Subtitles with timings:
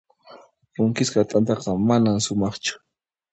[0.73, 2.73] Punkisqa t'antaqa manan sumaqchu.